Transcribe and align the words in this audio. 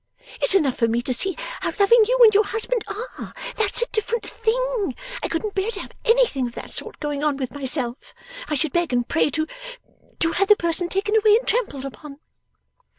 It's 0.41 0.55
enough 0.55 0.77
for 0.77 0.87
me 0.87 1.03
to 1.03 1.13
see 1.13 1.35
how 1.59 1.73
loving 1.79 2.03
you 2.07 2.17
and 2.23 2.33
your 2.33 2.43
husband 2.45 2.83
are. 2.87 3.35
That's 3.55 3.83
a 3.83 3.91
different 3.91 4.25
thing. 4.25 4.95
I 5.21 5.27
couldn't 5.27 5.53
bear 5.53 5.69
to 5.69 5.79
have 5.79 5.91
anything 6.05 6.47
of 6.47 6.55
that 6.55 6.73
sort 6.73 6.99
going 6.99 7.23
on 7.23 7.37
with 7.37 7.51
myself. 7.53 8.15
I 8.47 8.55
should 8.55 8.73
beg 8.73 8.91
and 8.93 9.07
pray 9.07 9.29
to 9.29 9.45
to 10.21 10.31
have 10.31 10.47
the 10.47 10.55
person 10.55 10.89
taken 10.89 11.15
away 11.15 11.37
and 11.37 11.47
trampled 11.47 11.85
upon. 11.85 12.19